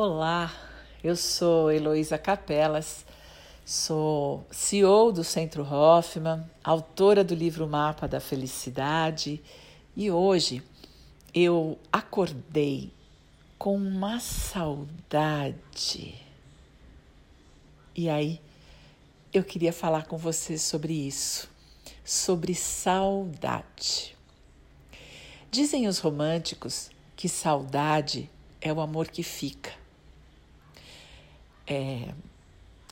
Olá, 0.00 0.54
eu 1.02 1.16
sou 1.16 1.72
Heloísa 1.72 2.16
Capelas, 2.16 3.04
sou 3.66 4.46
CEO 4.48 5.10
do 5.10 5.24
Centro 5.24 5.64
Hoffman, 5.64 6.48
autora 6.62 7.24
do 7.24 7.34
livro 7.34 7.66
Mapa 7.66 8.06
da 8.06 8.20
Felicidade 8.20 9.42
e 9.96 10.08
hoje 10.08 10.62
eu 11.34 11.76
acordei 11.90 12.92
com 13.58 13.76
uma 13.76 14.20
saudade. 14.20 15.56
E 17.92 18.08
aí 18.08 18.40
eu 19.34 19.42
queria 19.42 19.72
falar 19.72 20.06
com 20.06 20.16
você 20.16 20.56
sobre 20.56 20.92
isso, 20.92 21.50
sobre 22.04 22.54
saudade. 22.54 24.16
Dizem 25.50 25.88
os 25.88 25.98
românticos 25.98 26.88
que 27.16 27.28
saudade 27.28 28.30
é 28.60 28.72
o 28.72 28.80
amor 28.80 29.08
que 29.08 29.24
fica. 29.24 29.87
É, 31.68 32.08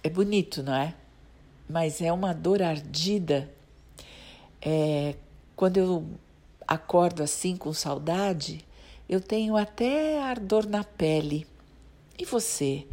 é 0.02 0.10
bonito, 0.10 0.62
não 0.62 0.74
é? 0.74 0.94
Mas 1.68 2.02
é 2.02 2.12
uma 2.12 2.34
dor 2.34 2.62
ardida. 2.62 3.50
É, 4.60 5.14
quando 5.54 5.78
eu 5.78 6.06
acordo 6.66 7.22
assim 7.22 7.56
com 7.56 7.72
saudade, 7.72 8.64
eu 9.08 9.20
tenho 9.20 9.56
até 9.56 10.20
ardor 10.20 10.68
na 10.68 10.84
pele. 10.84 11.46
E 12.18 12.24
você? 12.24 12.86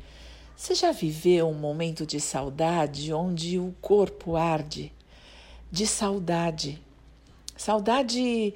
Você 0.55 0.73
já 0.75 0.91
viveu 0.91 1.49
um 1.49 1.53
momento 1.53 2.05
de 2.05 2.21
saudade 2.21 3.11
onde 3.11 3.59
o 3.59 3.75
corpo 3.81 4.37
arde? 4.37 4.93
De 5.69 5.85
saudade. 5.85 6.81
Saudade 7.57 8.53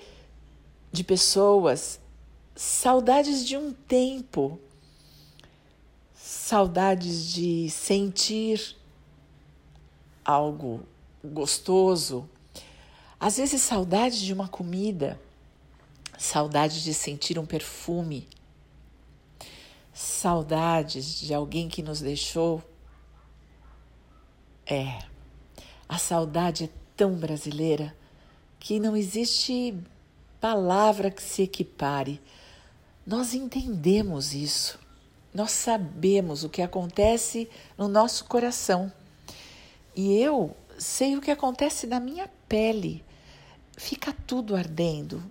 de 0.92 1.04
pessoas, 1.04 2.00
saudades 2.56 3.46
de 3.46 3.58
um 3.58 3.74
tempo, 3.74 4.60
saudades 6.48 7.34
de 7.34 7.70
sentir 7.70 8.78
algo 10.24 10.82
gostoso, 11.22 12.30
às 13.20 13.36
vezes 13.36 13.62
saudades 13.62 14.22
de 14.22 14.32
uma 14.32 14.48
comida, 14.48 15.20
saudades 16.18 16.84
de 16.84 16.94
sentir 16.94 17.38
um 17.38 17.46
perfume, 17.46 18.30
saudades 19.94 21.20
de 21.20 21.34
alguém 21.34 21.68
que 21.68 21.84
nos 21.84 22.00
deixou. 22.00 22.64
É, 24.66 25.00
a 25.90 25.98
saudade 25.98 26.64
é 26.64 26.70
tão 26.96 27.16
brasileira 27.16 27.94
que 28.58 28.80
não 28.80 28.96
existe 28.96 29.78
palavra 30.40 31.12
que 31.12 31.22
se 31.22 31.42
equipare. 31.42 32.22
Nós 33.06 33.34
entendemos 33.34 34.34
isso, 34.34 34.87
nós 35.38 35.52
sabemos 35.52 36.44
o 36.44 36.50
que 36.50 36.64
acontece 36.64 37.48
no 37.78 37.88
nosso 37.88 38.26
coração. 38.26 38.92
E 39.96 40.20
eu 40.20 40.58
sei 40.80 41.16
o 41.16 41.22
que 41.22 41.30
acontece 41.30 41.86
na 41.86 42.00
minha 42.00 42.28
pele. 42.50 43.06
Fica 43.78 44.12
tudo 44.26 44.56
ardendo 44.56 45.24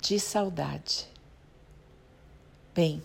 de 0.00 0.18
saudade. 0.18 1.06
Bem, 2.74 3.02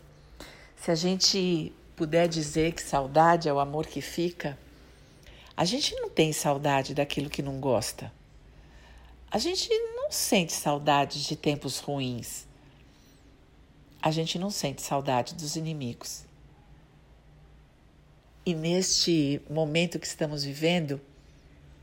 se 0.77 0.89
a 0.89 0.95
gente 0.95 1.73
puder 1.97 2.29
dizer 2.29 2.71
que 2.71 2.81
saudade 2.81 3.49
é 3.49 3.53
o 3.53 3.59
amor 3.59 3.85
que 3.85 3.99
fica, 3.99 4.57
a 5.57 5.65
gente 5.65 5.93
não 5.95 6.09
tem 6.09 6.31
saudade 6.31 6.93
daquilo 6.93 7.29
que 7.29 7.41
não 7.41 7.59
gosta. 7.59 8.09
A 9.29 9.37
gente 9.37 9.67
não 9.97 10.09
sente 10.13 10.53
saudade 10.53 11.21
de 11.27 11.35
tempos 11.35 11.79
ruins 11.79 12.47
a 14.01 14.11
gente 14.11 14.39
não 14.39 14.49
sente 14.49 14.81
saudade 14.81 15.35
dos 15.35 15.55
inimigos. 15.55 16.26
E 18.47 18.53
neste 18.53 19.41
momento 19.49 19.99
que 19.99 20.07
estamos 20.07 20.45
vivendo, 20.45 21.01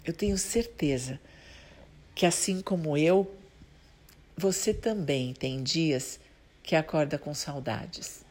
eu 0.03 0.15
tenho 0.15 0.39
certeza 0.39 1.21
que, 2.15 2.25
assim 2.25 2.63
como 2.63 2.97
eu, 2.97 3.31
você 4.35 4.73
também 4.73 5.35
tem 5.35 5.63
dias 5.63 6.19
que 6.63 6.75
acorda 6.75 7.19
com 7.19 7.35
saudades. 7.35 8.25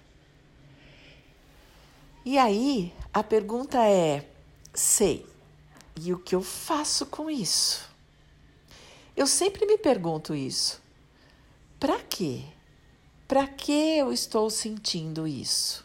E 2.26 2.40
aí 2.40 2.92
a 3.14 3.22
pergunta 3.22 3.88
é: 3.88 4.26
sei, 4.74 5.28
e 6.02 6.12
o 6.12 6.18
que 6.18 6.34
eu 6.34 6.42
faço 6.42 7.06
com 7.06 7.30
isso? 7.30 7.88
Eu 9.16 9.28
sempre 9.28 9.64
me 9.68 9.78
pergunto 9.78 10.34
isso. 10.34 10.82
Para 11.80 12.00
quê? 12.00 12.42
Para 13.28 13.46
que 13.46 14.00
eu 14.00 14.12
estou 14.12 14.50
sentindo 14.50 15.28
isso? 15.28 15.83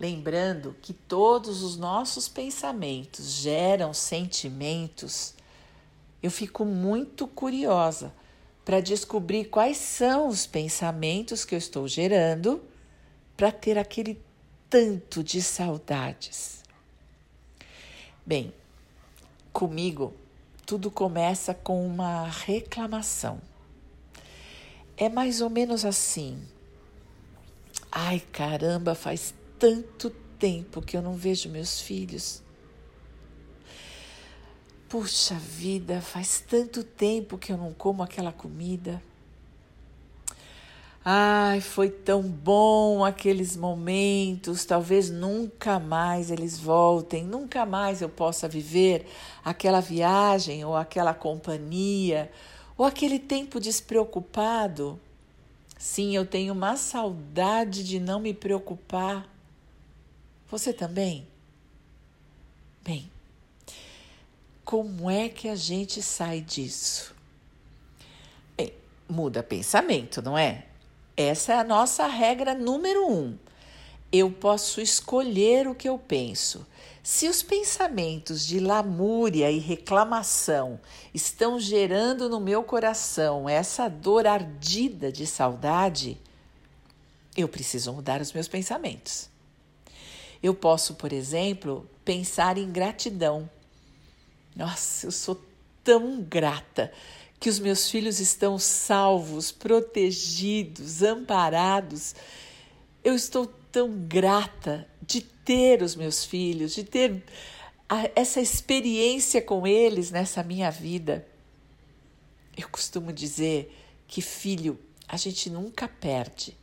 Lembrando 0.00 0.74
que 0.80 0.94
todos 0.94 1.62
os 1.62 1.76
nossos 1.76 2.26
pensamentos 2.26 3.30
geram 3.32 3.92
sentimentos, 3.92 5.34
eu 6.22 6.30
fico 6.30 6.64
muito 6.64 7.28
curiosa 7.28 8.12
para 8.64 8.80
descobrir 8.80 9.44
quais 9.44 9.76
são 9.76 10.26
os 10.26 10.46
pensamentos 10.46 11.44
que 11.44 11.54
eu 11.54 11.58
estou 11.58 11.86
gerando 11.86 12.62
para 13.36 13.52
ter 13.52 13.78
aquele 13.78 14.20
tanto 14.68 15.22
de 15.22 15.42
saudades. 15.42 16.64
Bem, 18.24 18.54
comigo 19.52 20.14
tudo 20.64 20.90
começa 20.90 21.52
com 21.52 21.84
uma 21.84 22.26
reclamação 22.26 23.40
é 25.00 25.08
mais 25.08 25.40
ou 25.40 25.48
menos 25.48 25.86
assim. 25.86 26.38
Ai, 27.90 28.20
caramba, 28.30 28.94
faz 28.94 29.32
tanto 29.60 30.08
tempo 30.38 30.80
que 30.80 30.96
eu 30.96 31.02
não 31.02 31.12
vejo 31.12 31.50
meus 31.50 31.82
filhos. 31.82 32.42
Puxa 34.88 35.34
vida, 35.34 36.00
faz 36.00 36.40
tanto 36.40 36.82
tempo 36.82 37.36
que 37.36 37.52
eu 37.52 37.58
não 37.58 37.74
como 37.74 38.02
aquela 38.02 38.32
comida. 38.32 39.02
Ai, 41.04 41.60
foi 41.60 41.90
tão 41.90 42.22
bom 42.22 43.04
aqueles 43.04 43.54
momentos, 43.54 44.64
talvez 44.64 45.10
nunca 45.10 45.78
mais 45.78 46.30
eles 46.30 46.58
voltem, 46.58 47.22
nunca 47.22 47.66
mais 47.66 48.00
eu 48.00 48.08
possa 48.08 48.48
viver 48.48 49.06
aquela 49.44 49.80
viagem 49.80 50.64
ou 50.64 50.74
aquela 50.74 51.12
companhia 51.14 52.30
ou 52.76 52.86
aquele 52.86 53.18
tempo 53.18 53.60
despreocupado. 53.60 54.98
Sim, 55.78 56.16
eu 56.16 56.26
tenho 56.26 56.54
uma 56.54 56.76
saudade 56.76 57.84
de 57.84 58.00
não 58.00 58.20
me 58.20 58.34
preocupar. 58.34 59.28
Você 60.50 60.72
também? 60.72 61.28
Bem, 62.82 63.08
como 64.64 65.08
é 65.08 65.28
que 65.28 65.48
a 65.48 65.54
gente 65.54 66.02
sai 66.02 66.40
disso? 66.40 67.14
Bem, 68.56 68.72
muda 69.08 69.44
pensamento, 69.44 70.20
não 70.20 70.36
é? 70.36 70.66
Essa 71.16 71.52
é 71.52 71.56
a 71.56 71.64
nossa 71.64 72.06
regra 72.06 72.54
número 72.54 73.06
um. 73.08 73.38
Eu 74.10 74.32
posso 74.32 74.80
escolher 74.80 75.68
o 75.68 75.74
que 75.74 75.88
eu 75.88 75.96
penso. 75.96 76.66
Se 77.00 77.28
os 77.28 77.44
pensamentos 77.44 78.44
de 78.44 78.58
lamúria 78.58 79.50
e 79.52 79.58
reclamação 79.58 80.80
estão 81.14 81.60
gerando 81.60 82.28
no 82.28 82.40
meu 82.40 82.64
coração 82.64 83.48
essa 83.48 83.88
dor 83.88 84.26
ardida 84.26 85.12
de 85.12 85.26
saudade, 85.28 86.20
eu 87.36 87.48
preciso 87.48 87.92
mudar 87.92 88.20
os 88.20 88.32
meus 88.32 88.48
pensamentos. 88.48 89.29
Eu 90.42 90.54
posso, 90.54 90.94
por 90.94 91.12
exemplo, 91.12 91.88
pensar 92.04 92.56
em 92.56 92.70
gratidão. 92.70 93.48
Nossa, 94.56 95.06
eu 95.06 95.12
sou 95.12 95.40
tão 95.84 96.22
grata 96.22 96.92
que 97.38 97.48
os 97.48 97.58
meus 97.58 97.90
filhos 97.90 98.20
estão 98.20 98.58
salvos, 98.58 99.50
protegidos, 99.50 101.02
amparados. 101.02 102.14
Eu 103.02 103.14
estou 103.14 103.46
tão 103.72 103.90
grata 104.06 104.86
de 105.00 105.22
ter 105.22 105.82
os 105.82 105.94
meus 105.94 106.24
filhos, 106.24 106.74
de 106.74 106.84
ter 106.84 107.24
a, 107.88 108.10
essa 108.14 108.40
experiência 108.40 109.40
com 109.40 109.66
eles 109.66 110.10
nessa 110.10 110.42
minha 110.42 110.70
vida. 110.70 111.26
Eu 112.56 112.68
costumo 112.68 113.12
dizer 113.12 113.76
que 114.06 114.20
filho 114.20 114.78
a 115.08 115.16
gente 115.16 115.48
nunca 115.48 115.88
perde, 115.88 116.56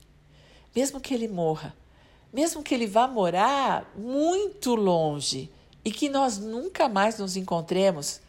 mesmo 0.75 1.01
que 1.01 1.13
ele 1.13 1.27
morra, 1.27 1.75
mesmo 2.31 2.63
que 2.63 2.73
ele 2.73 2.87
vá 2.87 3.07
morar 3.07 3.91
muito 3.95 4.75
longe 4.75 5.51
e 5.83 5.91
que 5.91 6.09
nós 6.09 6.37
nunca 6.37 6.89
mais 6.89 7.17
nos 7.17 7.37
encontremos, 7.37 8.19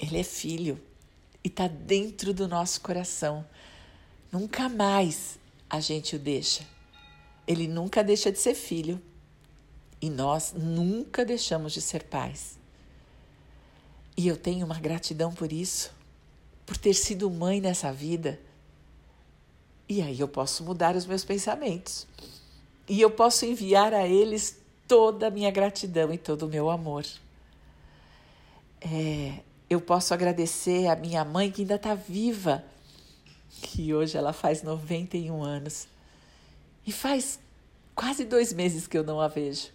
ele 0.00 0.18
é 0.18 0.22
filho 0.22 0.80
e 1.42 1.48
está 1.48 1.66
dentro 1.68 2.34
do 2.34 2.46
nosso 2.46 2.80
coração. 2.80 3.44
Nunca 4.30 4.68
mais 4.68 5.38
a 5.68 5.80
gente 5.80 6.16
o 6.16 6.18
deixa. 6.18 6.66
Ele 7.46 7.66
nunca 7.66 8.02
deixa 8.02 8.32
de 8.32 8.38
ser 8.38 8.54
filho. 8.54 9.00
E 10.00 10.10
nós 10.10 10.52
nunca 10.52 11.24
deixamos 11.24 11.72
de 11.72 11.80
ser 11.80 12.04
pais. 12.04 12.58
E 14.16 14.28
eu 14.28 14.36
tenho 14.36 14.66
uma 14.66 14.78
gratidão 14.78 15.32
por 15.32 15.52
isso, 15.52 15.90
por 16.66 16.76
ter 16.76 16.94
sido 16.94 17.30
mãe 17.30 17.60
nessa 17.60 17.92
vida. 17.92 18.38
E 19.88 20.02
aí 20.02 20.20
eu 20.20 20.28
posso 20.28 20.64
mudar 20.64 20.94
os 20.94 21.06
meus 21.06 21.24
pensamentos. 21.24 22.06
E 22.88 23.00
eu 23.00 23.10
posso 23.10 23.44
enviar 23.46 23.94
a 23.94 24.06
eles 24.06 24.60
toda 24.86 25.28
a 25.28 25.30
minha 25.30 25.50
gratidão 25.50 26.12
e 26.12 26.18
todo 26.18 26.44
o 26.44 26.48
meu 26.48 26.70
amor. 26.70 27.04
É, 28.80 29.40
eu 29.68 29.80
posso 29.80 30.12
agradecer 30.12 30.88
a 30.88 30.96
minha 30.96 31.24
mãe 31.24 31.50
que 31.50 31.62
ainda 31.62 31.76
está 31.76 31.94
viva, 31.94 32.62
que 33.62 33.94
hoje 33.94 34.16
ela 34.16 34.32
faz 34.32 34.62
91 34.62 35.42
anos. 35.42 35.88
E 36.86 36.92
faz 36.92 37.38
quase 37.94 38.24
dois 38.24 38.52
meses 38.52 38.86
que 38.86 38.98
eu 38.98 39.02
não 39.02 39.20
a 39.20 39.28
vejo. 39.28 39.68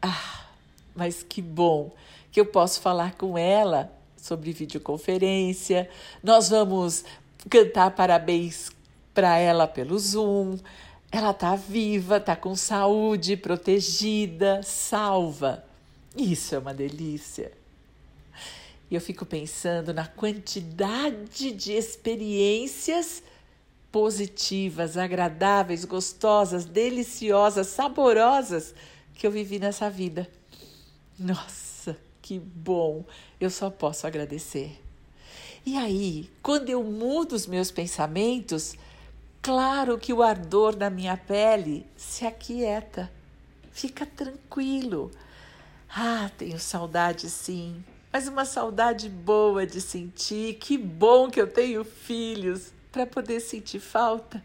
Ah, 0.00 0.46
mas 0.94 1.22
que 1.22 1.42
bom 1.42 1.92
que 2.30 2.38
eu 2.38 2.46
posso 2.46 2.80
falar 2.80 3.16
com 3.16 3.36
ela 3.36 3.92
sobre 4.16 4.52
videoconferência. 4.52 5.88
Nós 6.22 6.48
vamos 6.48 7.04
cantar 7.48 7.90
parabéns 7.92 8.70
para 9.14 9.38
ela 9.38 9.66
pelo 9.66 9.98
Zoom. 9.98 10.58
Ela 11.16 11.30
está 11.30 11.56
viva, 11.56 12.18
está 12.18 12.36
com 12.36 12.54
saúde, 12.54 13.38
protegida, 13.38 14.62
salva. 14.62 15.64
Isso 16.14 16.54
é 16.54 16.58
uma 16.58 16.74
delícia. 16.74 17.52
E 18.90 18.94
eu 18.94 19.00
fico 19.00 19.24
pensando 19.24 19.94
na 19.94 20.06
quantidade 20.06 21.52
de 21.52 21.72
experiências 21.72 23.22
positivas, 23.90 24.98
agradáveis, 24.98 25.86
gostosas, 25.86 26.66
deliciosas, 26.66 27.68
saborosas 27.68 28.74
que 29.14 29.26
eu 29.26 29.30
vivi 29.30 29.58
nessa 29.58 29.88
vida. 29.88 30.28
Nossa, 31.18 31.96
que 32.20 32.38
bom! 32.38 33.06
Eu 33.40 33.48
só 33.48 33.70
posso 33.70 34.06
agradecer. 34.06 34.78
E 35.64 35.78
aí, 35.78 36.28
quando 36.42 36.68
eu 36.68 36.84
mudo 36.84 37.32
os 37.32 37.46
meus 37.46 37.70
pensamentos, 37.70 38.76
claro 39.46 39.96
que 39.96 40.12
o 40.12 40.24
ardor 40.24 40.74
da 40.74 40.90
minha 40.90 41.16
pele 41.16 41.86
se 41.96 42.26
aquieta, 42.26 43.08
fica 43.70 44.04
tranquilo. 44.04 45.08
Ah, 45.88 46.28
tenho 46.36 46.58
saudade 46.58 47.30
sim, 47.30 47.84
mas 48.12 48.26
uma 48.26 48.44
saudade 48.44 49.08
boa 49.08 49.64
de 49.64 49.80
sentir. 49.80 50.54
Que 50.54 50.76
bom 50.76 51.30
que 51.30 51.40
eu 51.40 51.46
tenho 51.46 51.84
filhos 51.84 52.72
para 52.90 53.06
poder 53.06 53.38
sentir 53.38 53.78
falta. 53.78 54.44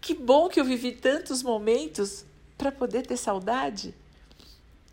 Que 0.00 0.14
bom 0.14 0.48
que 0.48 0.60
eu 0.60 0.64
vivi 0.64 0.92
tantos 0.92 1.42
momentos 1.42 2.24
para 2.56 2.70
poder 2.70 3.04
ter 3.04 3.16
saudade. 3.16 3.92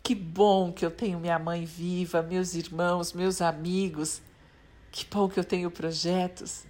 Que 0.02 0.16
bom 0.16 0.72
que 0.72 0.84
eu 0.84 0.90
tenho 0.90 1.20
minha 1.20 1.38
mãe 1.38 1.64
viva, 1.64 2.22
meus 2.22 2.56
irmãos, 2.56 3.12
meus 3.12 3.40
amigos. 3.40 4.20
Que 4.90 5.06
bom 5.08 5.28
que 5.28 5.38
eu 5.38 5.44
tenho 5.44 5.70
projetos. 5.70 6.64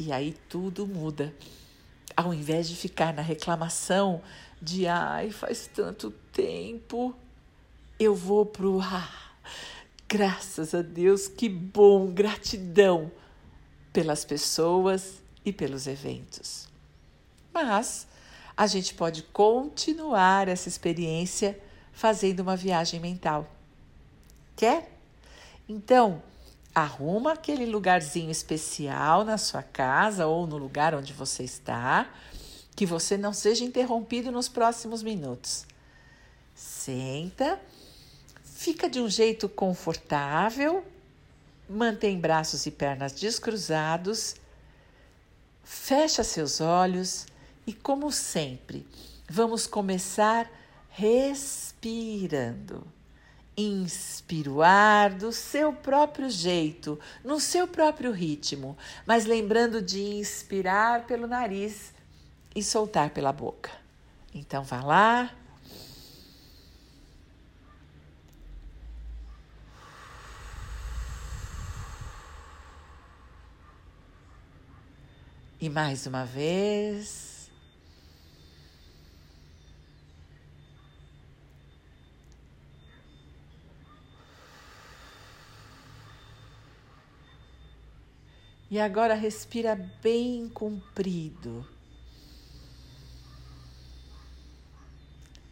E 0.00 0.10
aí 0.10 0.34
tudo 0.48 0.86
muda. 0.86 1.34
Ao 2.16 2.32
invés 2.32 2.66
de 2.70 2.74
ficar 2.74 3.12
na 3.12 3.20
reclamação 3.20 4.22
de 4.60 4.86
ai, 4.86 5.30
faz 5.30 5.66
tanto 5.66 6.10
tempo, 6.32 7.14
eu 7.98 8.14
vou 8.14 8.46
pro 8.46 8.80
ah, 8.80 9.12
graças 10.08 10.74
a 10.74 10.80
Deus, 10.80 11.28
que 11.28 11.50
bom, 11.50 12.10
gratidão 12.10 13.12
pelas 13.92 14.24
pessoas 14.24 15.22
e 15.44 15.52
pelos 15.52 15.86
eventos. 15.86 16.66
Mas 17.52 18.08
a 18.56 18.66
gente 18.66 18.94
pode 18.94 19.22
continuar 19.24 20.48
essa 20.48 20.66
experiência 20.66 21.60
fazendo 21.92 22.40
uma 22.40 22.56
viagem 22.56 22.98
mental. 22.98 23.54
Quer? 24.56 24.98
Então, 25.68 26.22
arruma 26.74 27.32
aquele 27.32 27.66
lugarzinho 27.66 28.30
especial 28.30 29.24
na 29.24 29.36
sua 29.36 29.62
casa 29.62 30.26
ou 30.26 30.46
no 30.46 30.56
lugar 30.56 30.94
onde 30.94 31.12
você 31.12 31.42
está, 31.42 32.08
que 32.76 32.86
você 32.86 33.16
não 33.16 33.32
seja 33.32 33.64
interrompido 33.64 34.30
nos 34.30 34.48
próximos 34.48 35.02
minutos. 35.02 35.66
Senta, 36.54 37.60
fica 38.42 38.88
de 38.88 39.00
um 39.00 39.08
jeito 39.08 39.48
confortável, 39.48 40.84
mantém 41.68 42.18
braços 42.18 42.66
e 42.66 42.70
pernas 42.70 43.12
descruzados, 43.12 44.36
fecha 45.64 46.22
seus 46.22 46.60
olhos 46.60 47.26
e, 47.66 47.72
como 47.72 48.10
sempre, 48.12 48.86
vamos 49.28 49.66
começar 49.66 50.50
respirando. 50.90 52.86
Inspira 53.60 54.50
o 54.50 54.62
ar 54.62 55.10
do 55.10 55.30
seu 55.32 55.70
próprio 55.70 56.30
jeito, 56.30 56.98
no 57.22 57.38
seu 57.38 57.68
próprio 57.68 58.10
ritmo, 58.10 58.74
mas 59.04 59.26
lembrando 59.26 59.82
de 59.82 60.00
inspirar 60.00 61.06
pelo 61.06 61.26
nariz 61.26 61.92
e 62.56 62.62
soltar 62.62 63.10
pela 63.10 63.32
boca. 63.32 63.70
Então 64.34 64.64
vá 64.64 64.80
lá. 64.82 65.30
E 75.60 75.68
mais 75.68 76.06
uma 76.06 76.24
vez. 76.24 77.29
E 88.70 88.78
agora 88.78 89.14
respira 89.14 89.74
bem 90.00 90.48
comprido. 90.48 91.66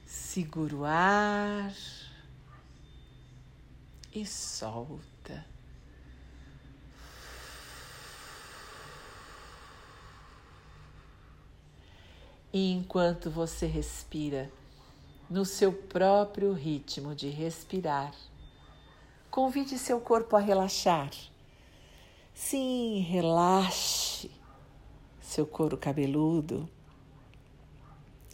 Segura 0.06 0.76
o 0.76 0.84
ar 0.84 1.74
e 4.14 4.24
solta. 4.24 5.44
E 12.52 12.70
enquanto 12.70 13.32
você 13.32 13.66
respira 13.66 14.48
no 15.28 15.44
seu 15.44 15.72
próprio 15.72 16.52
ritmo 16.52 17.16
de 17.16 17.30
respirar, 17.30 18.14
convide 19.28 19.76
seu 19.76 20.00
corpo 20.00 20.36
a 20.36 20.40
relaxar 20.40 21.10
Sim, 22.40 23.00
relaxe 23.00 24.30
seu 25.20 25.44
couro 25.44 25.76
cabeludo, 25.76 26.70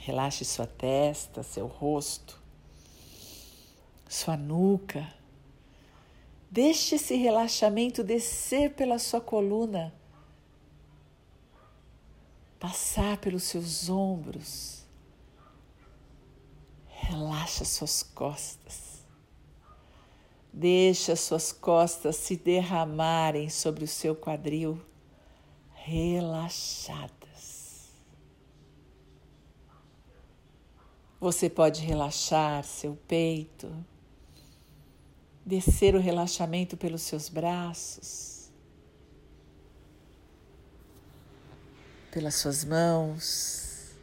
relaxe 0.03 0.45
sua 0.45 0.67
testa, 0.67 1.43
seu 1.43 1.67
rosto, 1.67 2.39
sua 4.07 4.37
nuca. 4.37 5.13
Deixe 6.51 6.97
esse 6.97 7.17
relaxamento 7.17 8.05
descer 8.05 8.75
pela 8.75 8.99
sua 9.01 9.23
coluna, 9.23 9.93
passar 12.61 13.17
pelos 13.17 13.45
seus 13.45 13.89
ombros. 13.89 14.85
Relaxa 16.87 17.65
suas 17.65 18.03
costas. 18.03 18.94
Deixa 20.57 21.17
suas 21.17 21.51
costas 21.51 22.15
se 22.15 22.37
derramarem 22.37 23.51
sobre 23.51 23.83
o 23.83 23.89
seu 23.89 24.15
quadril, 24.15 24.81
relaxadas. 25.73 27.11
Você 31.19 31.51
pode 31.51 31.81
relaxar 31.81 32.63
seu 32.63 32.95
peito, 33.09 33.69
descer 35.45 35.97
o 35.97 36.01
relaxamento 36.01 36.77
pelos 36.77 37.03
seus 37.03 37.29
braços, 37.29 38.49
pelas 42.13 42.37
suas 42.37 42.65
mãos. 42.65 43.97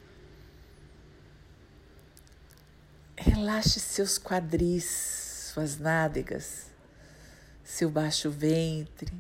Relaxe 3.16 3.80
seus 3.80 4.18
quadris 4.18 5.21
suas 5.52 5.78
nádegas, 5.78 6.68
seu 7.62 7.90
baixo 7.90 8.32
ventre, 8.32 9.12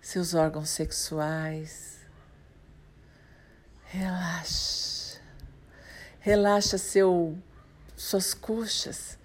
seus 0.00 0.32
órgãos 0.32 0.70
sexuais. 0.70 1.98
Relaxa. 3.84 5.20
Relaxa 6.20 6.78
seu 6.78 7.38
suas 7.94 8.32
coxas, 8.32 9.18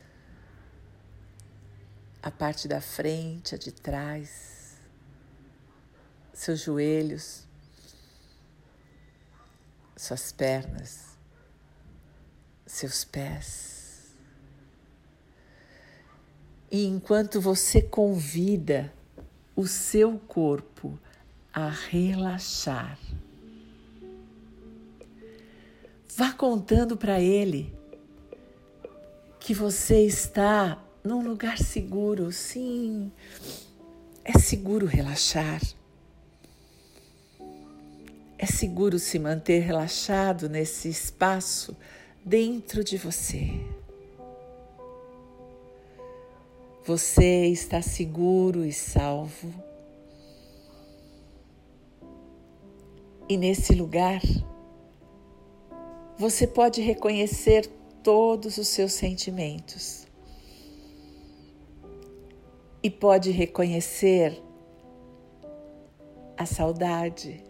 a 2.21 2.29
parte 2.29 2.67
da 2.67 2.81
frente, 2.81 3.55
a 3.55 3.57
de 3.57 3.71
trás, 3.71 4.77
seus 6.33 6.61
joelhos, 6.61 7.47
suas 9.95 10.33
pernas, 10.33 11.17
seus 12.65 13.05
pés. 13.05 13.82
E 16.73 16.85
enquanto 16.85 17.39
você 17.39 17.81
convida 17.81 18.91
o 19.55 19.65
seu 19.65 20.17
corpo 20.27 20.99
a 21.53 21.69
relaxar, 21.69 22.97
Vá 26.15 26.31
contando 26.31 26.95
para 26.95 27.19
ele 27.19 27.73
que 29.39 29.51
você 29.51 30.05
está 30.05 30.79
num 31.03 31.27
lugar 31.27 31.57
seguro. 31.57 32.31
Sim, 32.31 33.11
é 34.23 34.37
seguro 34.37 34.85
relaxar. 34.85 35.59
É 38.37 38.45
seguro 38.45 38.99
se 38.99 39.17
manter 39.17 39.61
relaxado 39.61 40.47
nesse 40.47 40.87
espaço 40.87 41.75
dentro 42.23 42.83
de 42.83 42.95
você. 42.95 43.59
Você 46.85 47.45
está 47.45 47.81
seguro 47.81 48.65
e 48.65 48.73
salvo. 48.73 49.53
E 53.29 53.37
nesse 53.37 53.73
lugar, 53.73 54.21
você 56.17 56.45
pode 56.45 56.81
reconhecer 56.81 57.71
todos 58.03 58.57
os 58.57 58.67
seus 58.67 58.91
sentimentos 58.91 60.05
e 62.83 62.89
pode 62.89 63.31
reconhecer 63.31 64.43
a 66.35 66.45
saudade, 66.45 67.41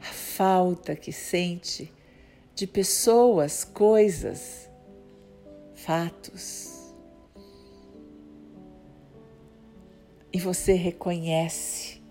a 0.00 0.12
falta 0.12 0.94
que 0.94 1.10
sente 1.10 1.92
de 2.54 2.68
pessoas, 2.68 3.64
coisas, 3.64 4.70
fatos. 5.74 6.71
E 10.32 10.38
você 10.38 10.72
reconhece 10.72 12.02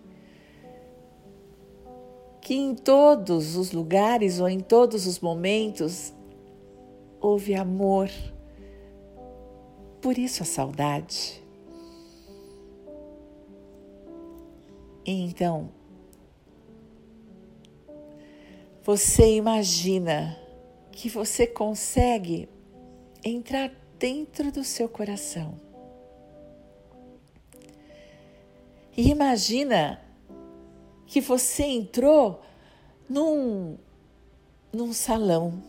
que 2.41 2.55
em 2.55 2.75
todos 2.75 3.55
os 3.55 3.71
lugares 3.71 4.39
ou 4.39 4.49
em 4.49 4.59
todos 4.59 5.07
os 5.07 5.19
momentos 5.19 6.13
houve 7.19 7.53
amor. 7.55 8.09
Por 10.01 10.17
isso 10.17 10.43
a 10.43 10.45
saudade. 10.45 11.41
E 15.05 15.11
então, 15.23 15.69
você 18.83 19.35
imagina 19.35 20.37
que 20.91 21.09
você 21.09 21.47
consegue 21.47 22.49
entrar 23.23 23.71
dentro 23.97 24.51
do 24.51 24.63
seu 24.63 24.89
coração. 24.89 25.70
E 28.95 29.09
imagina 29.09 30.01
que 31.05 31.21
você 31.21 31.63
entrou 31.63 32.41
num, 33.09 33.77
num 34.71 34.91
salão, 34.93 35.61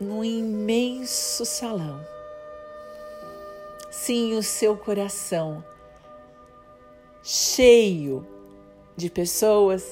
num 0.00 0.22
imenso 0.22 1.44
salão. 1.44 2.04
Sim, 3.90 4.34
o 4.34 4.42
seu 4.42 4.76
coração 4.76 5.64
cheio 7.22 8.26
de 8.96 9.08
pessoas, 9.08 9.82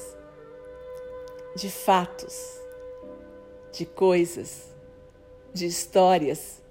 de 1.56 1.70
fatos, 1.70 2.34
de 3.72 3.86
coisas, 3.86 4.70
de 5.54 5.66
histórias, 5.66 6.62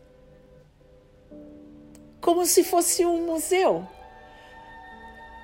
como 2.20 2.46
se 2.46 2.64
fosse 2.64 3.04
um 3.06 3.26
museu. 3.26 3.88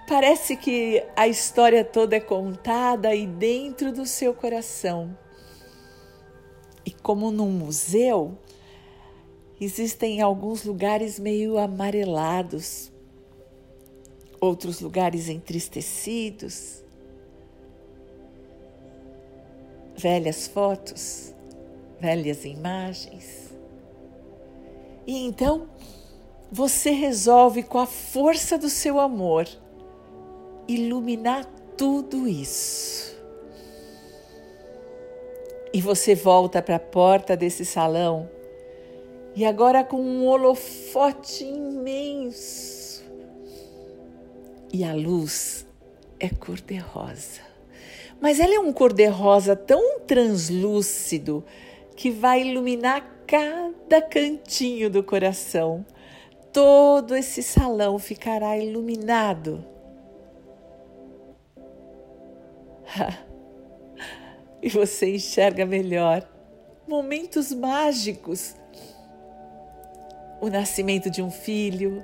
Parece 0.07 0.55
que 0.55 1.03
a 1.17 1.27
história 1.27 1.83
toda 1.83 2.15
é 2.15 2.19
contada 2.21 3.09
aí 3.09 3.27
dentro 3.27 3.91
do 3.91 4.05
seu 4.05 4.33
coração. 4.33 5.15
E 6.85 6.91
como 6.91 7.29
num 7.29 7.51
museu, 7.51 8.37
existem 9.59 10.21
alguns 10.21 10.63
lugares 10.63 11.19
meio 11.19 11.57
amarelados, 11.57 12.89
outros 14.39 14.79
lugares 14.79 15.27
entristecidos, 15.27 16.81
velhas 19.97 20.47
fotos, 20.47 21.35
velhas 21.99 22.45
imagens. 22.45 23.53
E 25.05 25.25
então 25.25 25.67
você 26.49 26.91
resolve, 26.91 27.61
com 27.61 27.79
a 27.79 27.85
força 27.85 28.57
do 28.57 28.69
seu 28.69 29.01
amor, 29.01 29.45
iluminar 30.67 31.45
tudo 31.77 32.27
isso. 32.27 33.15
E 35.74 35.81
você 35.81 36.15
volta 36.15 36.62
para 36.62 36.77
a 36.77 36.79
porta 36.79 37.38
desse 37.38 37.63
salão 37.63 38.29
e 39.36 39.45
agora 39.45 39.83
com 39.83 40.01
um 40.01 40.25
holofote 40.25 41.43
imenso. 41.43 43.03
E 44.74 44.83
a 44.83 44.93
luz 44.93 45.67
é 46.19 46.29
cor-de-rosa. 46.29 47.41
Mas 48.19 48.39
ela 48.39 48.55
é 48.55 48.59
um 48.59 48.74
cor-de-rosa 48.74 49.55
tão 49.55 50.00
translúcido 50.00 51.45
que 51.95 52.09
vai 52.09 52.41
iluminar 52.41 53.24
cada 53.27 54.01
cantinho 54.01 54.89
do 54.89 55.03
coração. 55.03 55.86
Todo 56.51 57.15
esse 57.15 57.43
salão 57.43 58.00
ficará 58.00 58.57
iluminado 58.57 59.63
e 64.62 64.70
você 64.70 65.15
enxerga 65.15 65.65
melhor 65.65 66.27
momentos 66.88 67.51
mágicos. 67.51 68.56
O 70.39 70.50
nascimento 70.50 71.10
de 71.10 71.22
um 71.22 71.32
filho, 71.32 72.03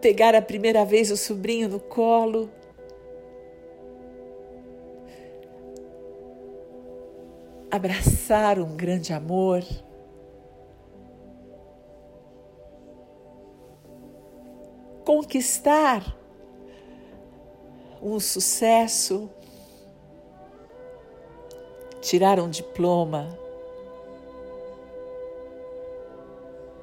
pegar 0.00 0.34
a 0.34 0.42
primeira 0.42 0.84
vez 0.84 1.10
o 1.10 1.16
sobrinho 1.16 1.66
no 1.66 1.80
colo, 1.80 2.50
abraçar 7.70 8.58
um 8.58 8.76
grande 8.76 9.12
amor. 9.12 9.64
Conquistar 15.04 16.23
um 18.04 18.20
sucesso, 18.20 19.30
tirar 22.02 22.38
um 22.38 22.50
diploma, 22.50 23.38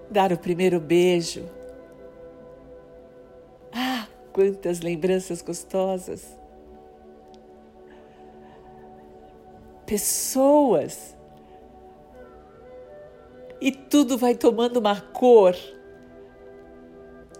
dar 0.09 0.33
o 0.33 0.37
primeiro 0.37 0.79
beijo. 0.79 1.47
Ah, 3.71 4.07
quantas 4.33 4.79
lembranças 4.79 5.43
gostosas! 5.43 6.35
Pessoas. 9.85 11.15
E 13.59 13.71
tudo 13.71 14.17
vai 14.17 14.33
tomando 14.33 14.77
uma 14.77 14.99
cor 14.99 15.55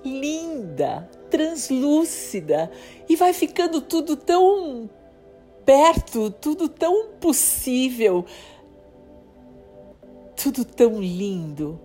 linda, 0.03 1.09
translúcida 1.31 2.69
e 3.09 3.15
vai 3.15 3.33
ficando 3.33 3.81
tudo 3.81 4.15
tão 4.15 4.89
perto, 5.65 6.29
tudo 6.29 6.67
tão 6.67 7.07
possível, 7.19 8.25
tudo 10.35 10.65
tão 10.65 11.01
lindo. 11.01 11.79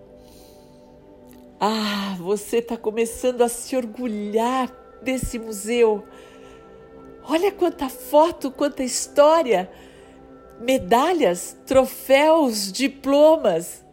Ah, 1.59 2.15
você 2.19 2.57
está 2.57 2.77
começando 2.77 3.41
a 3.41 3.49
se 3.49 3.75
orgulhar 3.75 4.71
desse 5.01 5.39
museu. 5.39 6.03
Olha 7.23 7.51
quanta 7.51 7.89
foto, 7.89 8.51
quanta 8.51 8.83
história, 8.83 9.69
medalhas, 10.59 11.57
troféus, 11.65 12.71
diplomas. 12.71 13.83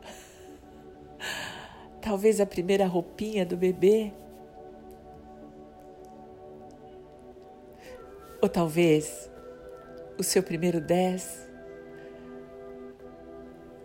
Talvez 2.00 2.40
a 2.40 2.46
primeira 2.46 2.86
roupinha 2.86 3.44
do 3.44 3.56
bebê. 3.56 4.12
Ou 8.40 8.48
talvez 8.48 9.30
o 10.18 10.22
seu 10.22 10.42
primeiro 10.42 10.80
10. 10.80 11.46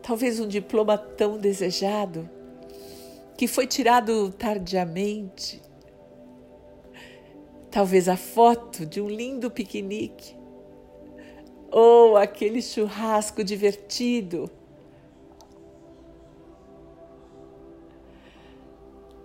Talvez 0.01 0.39
um 0.39 0.47
diploma 0.47 0.97
tão 0.97 1.37
desejado 1.37 2.29
que 3.37 3.47
foi 3.47 3.67
tirado 3.67 4.31
tardiamente. 4.31 5.61
Talvez 7.69 8.09
a 8.09 8.17
foto 8.17 8.85
de 8.85 8.99
um 8.99 9.07
lindo 9.07 9.49
piquenique. 9.49 10.35
Ou 11.71 12.17
aquele 12.17 12.61
churrasco 12.61 13.43
divertido 13.43 14.49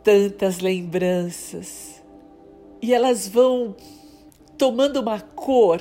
tantas 0.06 0.60
lembranças 0.60 2.00
e 2.80 2.94
elas 2.94 3.26
vão 3.26 3.74
tomando 4.56 5.00
uma 5.00 5.20
cor 5.20 5.80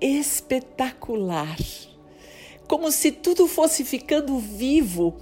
espetacular, 0.00 1.56
como 2.68 2.90
se 2.90 3.12
tudo 3.12 3.46
fosse 3.46 3.84
ficando 3.84 4.38
vivo 4.38 5.16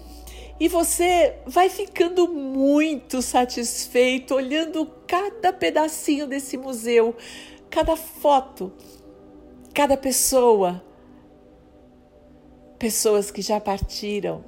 e 0.58 0.68
você 0.68 1.36
vai 1.46 1.68
ficando 1.68 2.28
muito 2.28 3.20
satisfeito 3.20 4.34
olhando 4.34 4.86
cada 5.06 5.52
pedacinho 5.52 6.26
desse 6.26 6.56
museu, 6.56 7.14
cada 7.68 7.96
foto, 7.96 8.72
cada 9.72 9.96
pessoa. 9.96 10.82
Pessoas 12.78 13.30
que 13.30 13.40
já 13.40 13.58
partiram, 13.60 14.44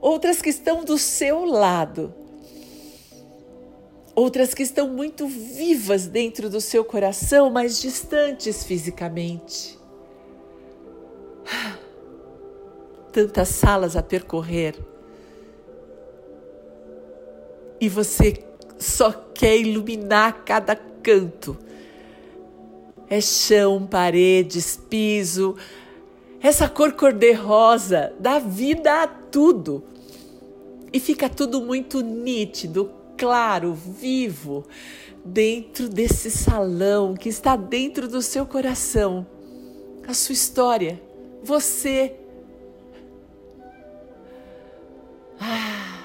outras 0.00 0.42
que 0.42 0.50
estão 0.50 0.84
do 0.84 0.98
seu 0.98 1.44
lado, 1.44 2.12
outras 4.18 4.52
que 4.52 4.64
estão 4.64 4.88
muito 4.88 5.28
vivas 5.28 6.06
dentro 6.06 6.50
do 6.50 6.60
seu 6.60 6.84
coração, 6.84 7.50
mas 7.50 7.80
distantes 7.80 8.64
fisicamente. 8.64 9.78
Tantas 13.12 13.48
salas 13.48 13.96
a 13.96 14.02
percorrer. 14.02 14.74
E 17.80 17.88
você 17.88 18.44
só 18.76 19.12
quer 19.12 19.56
iluminar 19.56 20.44
cada 20.44 20.74
canto. 20.74 21.56
É 23.08 23.20
chão, 23.20 23.86
paredes, 23.86 24.76
piso, 24.90 25.56
essa 26.42 26.68
cor 26.68 26.92
cor-de-rosa 26.92 28.12
dá 28.18 28.40
vida 28.40 29.04
a 29.04 29.06
tudo. 29.06 29.84
E 30.92 30.98
fica 30.98 31.28
tudo 31.28 31.60
muito 31.60 32.00
nítido, 32.00 32.97
claro, 33.18 33.74
vivo, 33.74 34.64
dentro 35.24 35.88
desse 35.88 36.30
salão 36.30 37.14
que 37.14 37.28
está 37.28 37.56
dentro 37.56 38.08
do 38.08 38.22
seu 38.22 38.46
coração. 38.46 39.26
A 40.06 40.14
sua 40.14 40.32
história, 40.32 41.02
você. 41.42 42.16
Ah. 45.38 46.02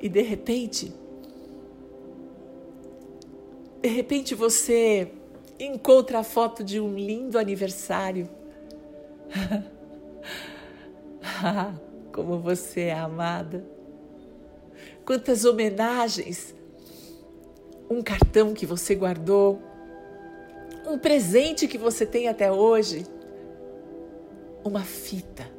E 0.00 0.08
de 0.08 0.22
repente, 0.22 0.94
de 3.82 3.88
repente 3.88 4.34
você 4.34 5.12
encontra 5.58 6.20
a 6.20 6.24
foto 6.24 6.64
de 6.64 6.80
um 6.80 6.94
lindo 6.94 7.38
aniversário 7.38 8.30
Como 12.12 12.38
você 12.38 12.82
é 12.82 12.98
amada. 12.98 13.64
Quantas 15.08 15.46
homenagens. 15.46 16.54
Um 17.88 18.02
cartão 18.02 18.52
que 18.52 18.66
você 18.66 18.94
guardou. 18.94 19.58
Um 20.86 20.98
presente 20.98 21.66
que 21.66 21.78
você 21.78 22.04
tem 22.04 22.28
até 22.28 22.52
hoje. 22.52 23.06
Uma 24.62 24.84
fita. 24.84 25.50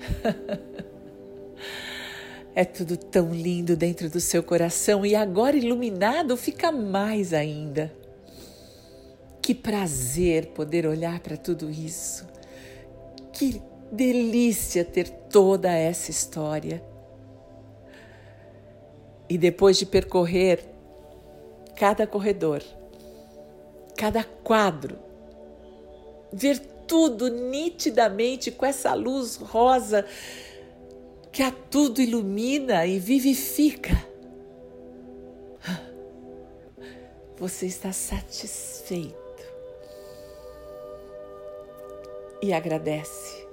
É 2.52 2.64
tudo 2.64 2.96
tão 2.96 3.32
lindo 3.32 3.76
dentro 3.76 4.10
do 4.10 4.20
seu 4.20 4.42
coração 4.42 5.06
e 5.06 5.14
agora 5.14 5.56
iluminado 5.56 6.36
fica 6.36 6.72
mais 6.72 7.32
ainda. 7.32 7.94
Que 9.40 9.54
prazer 9.54 10.46
poder 10.46 10.84
olhar 10.84 11.20
para 11.20 11.36
tudo 11.36 11.70
isso. 11.70 12.26
Que 13.32 13.62
delícia 13.92 14.84
ter 14.84 15.08
toda 15.08 15.70
essa 15.70 16.10
história. 16.10 16.89
E 19.30 19.38
depois 19.38 19.78
de 19.78 19.86
percorrer 19.86 20.68
cada 21.76 22.04
corredor, 22.04 22.64
cada 23.96 24.24
quadro, 24.24 24.98
ver 26.32 26.58
tudo 26.88 27.28
nitidamente 27.28 28.50
com 28.50 28.66
essa 28.66 28.92
luz 28.92 29.36
rosa 29.36 30.04
que 31.30 31.44
a 31.44 31.52
tudo 31.52 32.02
ilumina 32.02 32.84
e 32.84 32.98
vivifica. 32.98 34.04
Você 37.38 37.66
está 37.66 37.92
satisfeito 37.92 39.14
e 42.42 42.52
agradece. 42.52 43.49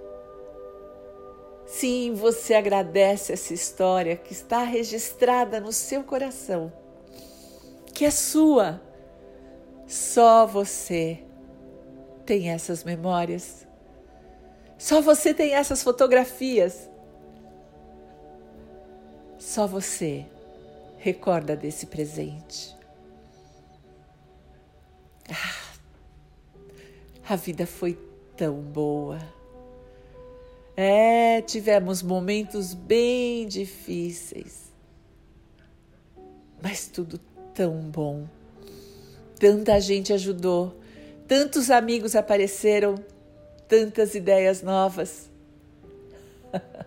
Sim, 1.79 2.15
você 2.15 2.55
agradece 2.55 3.33
essa 3.33 3.53
história 3.53 4.15
que 4.15 4.33
está 4.33 4.63
registrada 4.63 5.59
no 5.59 5.71
seu 5.71 6.03
coração, 6.03 6.73
que 7.93 8.03
é 8.03 8.09
sua. 8.09 8.81
Só 9.85 10.47
você 10.47 11.23
tem 12.25 12.49
essas 12.49 12.83
memórias. 12.83 13.67
Só 14.75 15.01
você 15.01 15.35
tem 15.35 15.53
essas 15.53 15.83
fotografias. 15.83 16.89
Só 19.37 19.67
você 19.67 20.25
recorda 20.97 21.55
desse 21.55 21.85
presente. 21.85 22.75
Ah, 25.29 25.75
a 27.29 27.35
vida 27.35 27.67
foi 27.67 27.93
tão 28.35 28.55
boa. 28.55 29.36
É, 30.79 31.41
tivemos 31.41 32.03
momentos 32.03 32.75
bem 32.75 33.47
difíceis, 33.47 34.71
mas 36.61 36.87
tudo 36.87 37.19
tão 37.51 37.79
bom. 37.79 38.27
Tanta 39.39 39.79
gente 39.81 40.13
ajudou, 40.13 40.79
tantos 41.27 41.71
amigos 41.71 42.15
apareceram, 42.15 42.93
tantas 43.67 44.13
ideias 44.13 44.61
novas. 44.61 45.31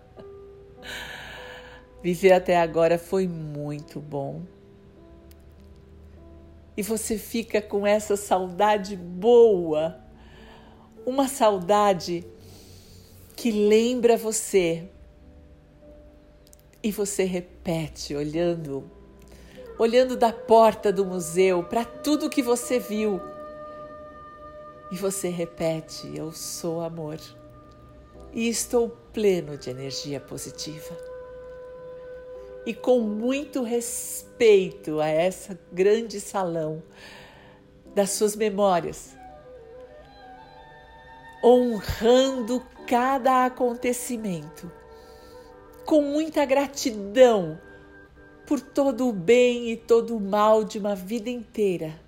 Viver 2.01 2.31
até 2.31 2.61
agora 2.61 2.97
foi 2.97 3.27
muito 3.27 3.99
bom. 3.99 4.41
E 6.77 6.81
você 6.81 7.17
fica 7.17 7.61
com 7.61 7.85
essa 7.85 8.15
saudade 8.15 8.95
boa 8.95 9.99
uma 11.05 11.27
saudade 11.27 12.25
que 13.41 13.49
lembra 13.49 14.15
você. 14.15 14.83
E 16.83 16.91
você 16.91 17.23
repete 17.23 18.13
olhando, 18.15 18.83
olhando 19.79 20.15
da 20.15 20.31
porta 20.31 20.93
do 20.93 21.03
museu 21.03 21.63
para 21.63 21.83
tudo 21.83 22.29
que 22.29 22.43
você 22.43 22.77
viu. 22.77 23.19
E 24.91 24.95
você 24.95 25.27
repete: 25.27 26.15
Eu 26.15 26.31
sou 26.31 26.81
amor. 26.81 27.19
E 28.31 28.47
estou 28.47 28.89
pleno 29.11 29.57
de 29.57 29.71
energia 29.71 30.19
positiva. 30.19 30.95
E 32.63 32.75
com 32.75 32.99
muito 32.99 33.63
respeito 33.63 34.99
a 34.99 35.07
essa 35.07 35.57
grande 35.71 36.19
salão 36.19 36.83
das 37.95 38.11
suas 38.11 38.35
memórias, 38.35 39.15
honrando 41.43 42.65
cada 42.87 43.45
acontecimento, 43.45 44.71
com 45.85 46.01
muita 46.01 46.45
gratidão 46.45 47.59
por 48.45 48.59
todo 48.59 49.07
o 49.07 49.13
bem 49.13 49.71
e 49.71 49.77
todo 49.77 50.15
o 50.15 50.19
mal 50.19 50.63
de 50.63 50.77
uma 50.77 50.95
vida 50.95 51.29
inteira. 51.29 51.99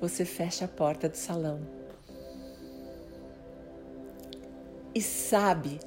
Você 0.00 0.24
fecha 0.24 0.64
a 0.64 0.68
porta 0.68 1.08
do 1.08 1.16
salão 1.16 1.60
e 4.94 5.00
sabe 5.00 5.78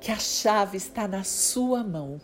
que 0.00 0.12
a 0.12 0.18
chave 0.18 0.76
está 0.76 1.08
na 1.08 1.24
sua 1.24 1.82
mão. 1.82 2.20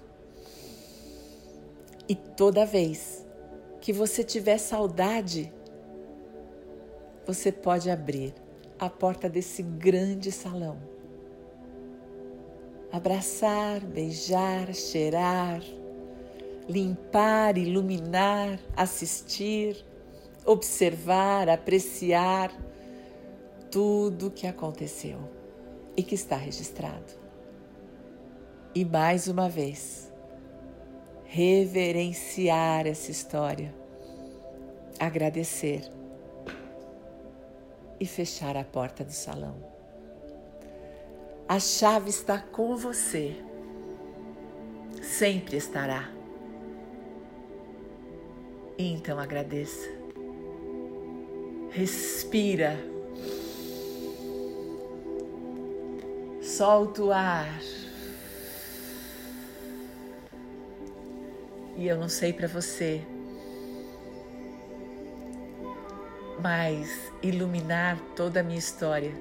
E 2.08 2.14
toda 2.14 2.66
vez 2.66 3.24
que 3.80 3.92
você 3.92 4.22
tiver 4.22 4.58
saudade, 4.58 5.52
você 7.26 7.50
pode 7.50 7.90
abrir 7.90 8.34
a 8.78 8.90
porta 8.90 9.28
desse 9.28 9.62
grande 9.62 10.30
salão. 10.30 10.78
Abraçar, 12.92 13.80
beijar, 13.80 14.72
cheirar, 14.74 15.62
limpar, 16.68 17.58
iluminar, 17.58 18.58
assistir, 18.76 19.84
observar, 20.44 21.48
apreciar 21.48 22.52
tudo 23.70 24.30
que 24.30 24.46
aconteceu 24.46 25.18
e 25.96 26.02
que 26.02 26.14
está 26.14 26.36
registrado. 26.36 27.24
E 28.74 28.84
mais 28.84 29.28
uma 29.28 29.48
vez, 29.48 30.12
reverenciar 31.24 32.86
essa 32.86 33.10
história, 33.10 33.74
agradecer 34.98 35.93
e 38.00 38.06
fechar 38.06 38.56
a 38.56 38.64
porta 38.64 39.04
do 39.04 39.12
salão. 39.12 39.56
A 41.48 41.58
chave 41.60 42.10
está 42.10 42.38
com 42.38 42.76
você. 42.76 43.36
Sempre 45.02 45.56
estará. 45.56 46.10
Então 48.78 49.18
agradeça. 49.18 49.88
Respira. 51.70 52.78
Solta 56.40 57.02
o 57.02 57.12
ar. 57.12 57.60
E 61.76 61.88
eu 61.88 61.98
não 61.98 62.08
sei 62.08 62.32
para 62.32 62.46
você, 62.46 63.02
mas 66.44 67.10
iluminar 67.22 67.98
toda 68.14 68.40
a 68.40 68.42
minha 68.42 68.58
história 68.58 69.14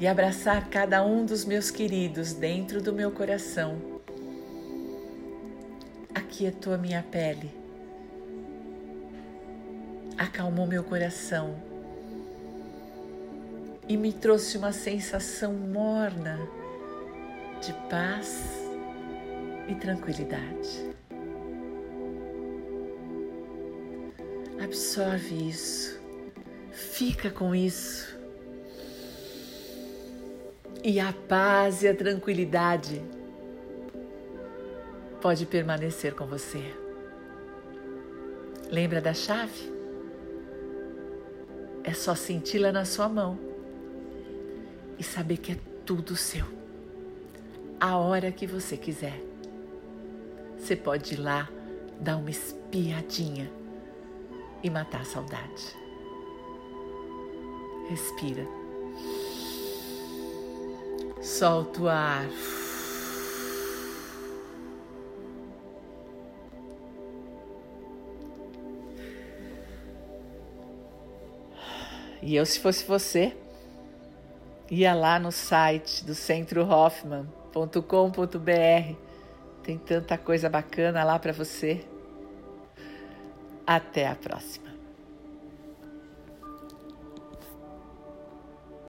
e 0.00 0.08
abraçar 0.08 0.68
cada 0.68 1.04
um 1.04 1.24
dos 1.24 1.44
meus 1.44 1.70
queridos 1.70 2.32
dentro 2.32 2.82
do 2.82 2.92
meu 2.92 3.12
coração. 3.12 3.78
Aquietou 6.12 6.74
a 6.74 6.76
minha 6.76 7.00
pele, 7.00 7.48
acalmou 10.18 10.66
meu 10.66 10.82
coração 10.82 11.54
e 13.86 13.96
me 13.96 14.12
trouxe 14.12 14.58
uma 14.58 14.72
sensação 14.72 15.52
morna 15.52 16.40
de 17.64 17.72
paz 17.88 18.42
e 19.68 19.76
tranquilidade. 19.76 20.93
Absorve 24.64 25.50
isso, 25.50 26.00
fica 26.72 27.30
com 27.30 27.54
isso. 27.54 28.16
E 30.82 30.98
a 30.98 31.12
paz 31.12 31.82
e 31.82 31.88
a 31.88 31.94
tranquilidade 31.94 33.04
pode 35.20 35.44
permanecer 35.44 36.14
com 36.14 36.26
você. 36.26 36.64
Lembra 38.70 39.02
da 39.02 39.12
chave? 39.12 39.70
É 41.84 41.92
só 41.92 42.14
senti-la 42.14 42.72
na 42.72 42.86
sua 42.86 43.06
mão 43.06 43.38
e 44.98 45.04
saber 45.04 45.36
que 45.36 45.52
é 45.52 45.58
tudo 45.84 46.16
seu. 46.16 46.46
A 47.78 47.98
hora 47.98 48.32
que 48.32 48.46
você 48.46 48.78
quiser. 48.78 49.20
Você 50.58 50.74
pode 50.74 51.12
ir 51.12 51.18
lá, 51.18 51.50
dar 52.00 52.16
uma 52.16 52.30
espiadinha 52.30 53.52
e 54.64 54.70
matar 54.70 55.02
a 55.02 55.04
saudade. 55.04 55.76
Respira. 57.88 58.48
Solta 61.20 61.82
o 61.82 61.88
ar. 61.88 62.26
E 72.22 72.34
eu, 72.34 72.46
se 72.46 72.58
fosse 72.58 72.86
você, 72.86 73.36
ia 74.70 74.94
lá 74.94 75.18
no 75.18 75.30
site 75.30 76.02
do 76.06 76.14
Centro 76.14 76.66
Hoffman.com.br. 76.66 77.34
Tem 79.62 79.76
tanta 79.76 80.16
coisa 80.16 80.48
bacana 80.48 81.04
lá 81.04 81.18
para 81.18 81.34
você. 81.34 81.84
Até 83.66 84.06
a 84.06 84.14
próxima. 84.14 84.63